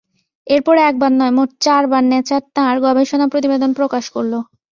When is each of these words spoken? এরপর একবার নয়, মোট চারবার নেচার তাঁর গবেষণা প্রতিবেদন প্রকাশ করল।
এরপর 0.47 0.75
একবার 0.89 1.11
নয়, 1.13 1.33
মোট 1.37 1.49
চারবার 1.63 2.03
নেচার 2.11 2.41
তাঁর 2.55 2.75
গবেষণা 2.85 3.25
প্রতিবেদন 3.31 3.69
প্রকাশ 3.79 4.05
করল। 4.15 4.33